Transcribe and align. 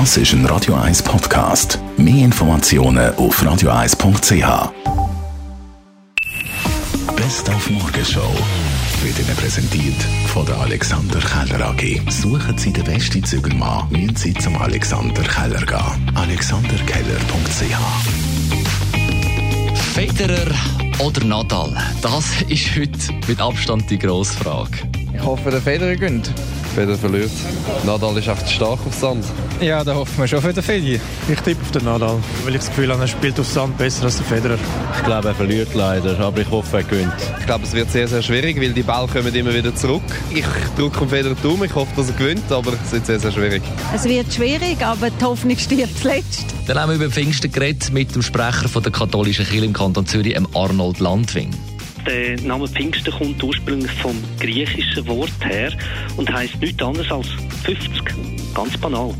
Das 0.00 0.16
ist 0.16 0.32
ein 0.32 0.44
Radio 0.46 0.74
1 0.74 1.04
Podcast. 1.04 1.78
Mehr 1.96 2.24
Informationen 2.24 3.14
auf 3.14 3.40
radio1.ch. 3.40 4.72
Best 7.14 7.48
auf 7.48 7.70
Morgenshow 7.70 8.34
wird 9.04 9.20
Ihnen 9.20 9.36
präsentiert 9.36 10.02
von 10.32 10.44
der 10.46 10.58
Alexander 10.58 11.20
Keller 11.20 11.68
AG. 11.68 12.00
Suchen 12.10 12.58
Sie 12.58 12.72
den 12.72 12.82
besten 12.82 13.22
Zügelmann, 13.22 13.88
müssen 13.90 14.16
Sie 14.16 14.34
zum 14.34 14.60
Alexander 14.60 15.22
Keller 15.22 15.64
gehen. 15.64 16.10
AlexanderKeller.ch 16.16 17.78
Federer 19.94 20.50
oder 20.98 21.24
Nadal? 21.24 21.72
Das 22.02 22.42
ist 22.48 22.74
heute 22.74 22.98
mit 23.28 23.40
Abstand 23.40 23.88
die 23.88 24.00
grosse 24.00 24.34
Frage. 24.34 24.72
Ich 25.14 25.22
hoffe, 25.22 25.52
der 25.52 25.60
Federer 25.60 25.94
gönnt. 25.94 26.32
Federer 26.74 26.98
verliert. 26.98 27.30
Nadal 27.86 28.16
ist 28.18 28.28
echt 28.28 28.50
stark 28.50 28.80
auf 28.86 28.94
Sand. 28.94 29.24
Ja, 29.60 29.84
da 29.84 29.94
hoffen 29.94 30.18
wir 30.18 30.26
schon 30.26 30.40
für 30.40 30.52
den 30.52 30.62
Federer. 30.62 31.00
Ich 31.28 31.40
tippe 31.40 31.62
auf 31.62 31.70
den 31.70 31.84
Nadal, 31.84 32.16
weil 32.44 32.54
ich 32.54 32.60
das 32.60 32.68
Gefühl 32.68 32.90
habe, 32.90 33.02
er 33.02 33.08
spielt 33.08 33.38
auf 33.38 33.46
Sand 33.46 33.78
besser 33.78 34.04
als 34.04 34.16
der 34.16 34.26
Federer. 34.26 34.58
Ich 34.96 35.04
glaube, 35.04 35.28
er 35.28 35.34
verliert 35.34 35.74
leider, 35.74 36.18
aber 36.18 36.40
ich 36.40 36.50
hoffe, 36.50 36.78
er 36.78 36.82
gewinnt. 36.82 37.12
Ich 37.38 37.46
glaube, 37.46 37.64
es 37.64 37.72
wird 37.72 37.90
sehr, 37.90 38.08
sehr 38.08 38.22
schwierig, 38.22 38.60
weil 38.60 38.72
die 38.72 38.82
Bälle 38.82 39.06
kommen 39.06 39.34
immer 39.34 39.54
wieder 39.54 39.74
zurück. 39.74 40.02
Ich 40.34 40.44
drücke 40.76 40.98
dem 40.98 41.08
Federer 41.08 41.36
Daumen, 41.42 41.64
ich 41.64 41.74
hoffe, 41.74 41.92
dass 41.96 42.08
er 42.08 42.16
gewinnt, 42.16 42.50
aber 42.50 42.72
es 42.84 42.92
wird 42.92 43.06
sehr, 43.06 43.20
sehr 43.20 43.32
schwierig. 43.32 43.62
Es 43.94 44.04
wird 44.04 44.32
schwierig, 44.32 44.84
aber 44.84 45.10
die 45.10 45.24
Hoffnung 45.24 45.56
stirbt 45.56 45.98
zuletzt. 45.98 46.46
Dann 46.66 46.78
haben 46.78 46.90
wir 46.90 46.96
über 46.96 47.10
Pfingsten 47.10 47.52
geredet 47.52 47.92
mit 47.92 48.14
dem 48.14 48.22
Sprecher 48.22 48.68
von 48.68 48.82
der 48.82 48.92
katholischen 48.92 49.46
Kirche 49.46 49.64
im 49.64 49.72
Kanton 49.72 50.06
Zürich, 50.06 50.36
Arnold 50.54 50.98
Landwing. 50.98 51.50
Der 52.06 52.40
Name 52.42 52.68
Pfingsten 52.68 53.12
kommt 53.12 53.42
ursprünglich 53.42 53.92
vom 53.92 54.16
griechischen 54.38 55.06
Wort 55.06 55.32
her 55.40 55.72
und 56.16 56.30
heißt 56.32 56.60
nichts 56.60 56.82
anderes 56.82 57.10
als 57.10 57.28
50. 57.64 58.02
Ganz 58.54 58.76
banal. 58.78 59.14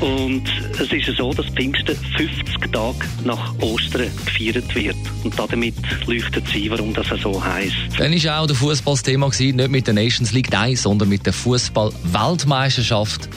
Und 0.00 0.42
es 0.80 0.92
ist 0.92 1.16
so, 1.16 1.32
dass 1.32 1.46
Pfingsten 1.46 1.96
50 2.16 2.72
Tage 2.72 2.98
nach 3.24 3.54
Ostern 3.60 4.10
gefeiert 4.26 4.74
wird. 4.74 4.96
Und 5.22 5.38
damit 5.38 5.74
leuchtet 6.06 6.48
sie, 6.48 6.70
warum 6.70 6.92
das 6.92 7.06
so 7.22 7.42
heisst. 7.42 7.76
Dann 7.96 8.12
war 8.12 8.40
auch 8.40 8.46
der 8.46 8.56
Fußball 8.56 8.94
das 8.94 9.02
Thema, 9.02 9.28
nicht 9.28 9.68
mit 9.68 9.86
der 9.86 9.94
Nations 9.94 10.32
League 10.32 10.52
1, 10.52 10.82
sondern 10.82 11.08
mit 11.08 11.24
der 11.24 11.32
Fußball-Weltmeisterschaft 11.32 13.28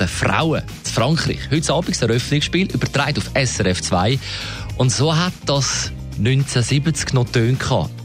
der 0.00 0.08
Frauen 0.08 0.62
in 0.62 0.90
Frankreich. 0.90 1.38
Heute 1.50 1.72
Abend 1.72 1.90
das 1.90 2.02
Eröffnungsspiel, 2.02 2.72
übertragen 2.72 3.18
auf 3.18 3.30
SRF 3.34 3.82
2. 3.82 4.18
Und 4.78 4.90
so 4.90 5.14
hat 5.14 5.34
das 5.44 5.92
1970 6.18 7.12
noch 7.12 7.28
Töne 7.28 7.58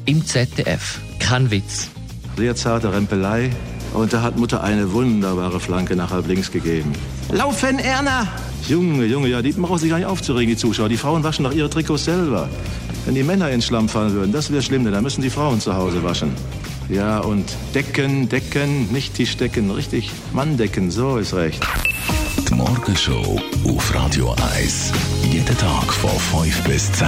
im 0.05 0.25
ZDF. 0.25 0.99
Kein 1.19 1.49
Witz. 1.49 1.89
Sehr 2.37 2.55
zarte 2.55 2.91
Rempelei. 2.91 3.49
Und 3.93 4.13
da 4.13 4.21
hat 4.21 4.37
Mutter 4.37 4.63
eine 4.63 4.91
wunderbare 4.93 5.59
Flanke 5.59 5.95
nach 5.95 6.11
halb 6.11 6.27
links 6.27 6.51
gegeben. 6.51 6.93
Laufen, 7.29 7.79
Erna! 7.79 8.27
Junge, 8.67 9.05
Junge, 9.05 9.27
ja, 9.27 9.41
die 9.41 9.51
brauchen 9.51 9.79
sich 9.79 9.89
gar 9.89 9.97
nicht 9.97 10.07
aufzuregen, 10.07 10.49
die 10.49 10.57
Zuschauer. 10.57 10.87
Die 10.87 10.97
Frauen 10.97 11.23
waschen 11.23 11.43
doch 11.43 11.53
ihre 11.53 11.69
Trikots 11.69 12.05
selber. 12.05 12.47
Wenn 13.05 13.15
die 13.15 13.23
Männer 13.23 13.49
ins 13.49 13.65
Schlamm 13.65 13.89
fallen 13.89 14.13
würden, 14.13 14.31
das 14.31 14.51
wäre 14.51 14.61
schlimm, 14.61 14.83
denn 14.83 14.93
dann 14.93 15.03
müssen 15.03 15.21
die 15.21 15.29
Frauen 15.29 15.59
zu 15.59 15.75
Hause 15.75 16.03
waschen. 16.03 16.31
Ja, 16.89 17.19
und 17.19 17.45
decken, 17.73 18.29
decken, 18.29 18.91
nicht 18.91 19.15
Tischdecken, 19.15 19.71
richtig 19.71 20.11
Manndecken, 20.33 20.91
so 20.91 21.17
ist 21.17 21.33
recht. 21.33 21.65
Die 22.49 22.53
Morgenshow 22.53 23.39
auf 23.67 23.95
Radio 23.95 24.35
1. 24.55 24.91
Jeden 25.31 25.57
Tag 25.57 25.91
von 25.93 26.43
5 26.43 26.63
bis 26.63 26.91
10. 26.91 27.07